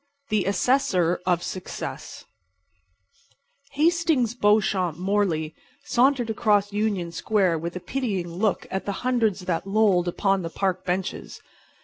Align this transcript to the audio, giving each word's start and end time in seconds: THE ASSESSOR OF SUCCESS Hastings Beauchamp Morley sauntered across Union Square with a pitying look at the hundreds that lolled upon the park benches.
THE 0.29 0.45
ASSESSOR 0.45 1.19
OF 1.27 1.43
SUCCESS 1.43 2.25
Hastings 3.73 4.33
Beauchamp 4.33 4.97
Morley 4.97 5.53
sauntered 5.85 6.31
across 6.31 6.73
Union 6.73 7.11
Square 7.11 7.59
with 7.59 7.75
a 7.75 7.79
pitying 7.79 8.27
look 8.27 8.65
at 8.71 8.87
the 8.87 8.91
hundreds 9.05 9.41
that 9.41 9.67
lolled 9.67 10.07
upon 10.07 10.41
the 10.41 10.49
park 10.49 10.83
benches. 10.85 11.39